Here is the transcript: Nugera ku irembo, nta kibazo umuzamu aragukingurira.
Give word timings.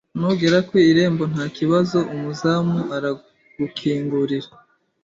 Nugera 0.19 0.57
ku 0.67 0.73
irembo, 0.91 1.23
nta 1.33 1.45
kibazo 1.57 1.97
umuzamu 2.13 2.79
aragukingurira. 2.95 4.49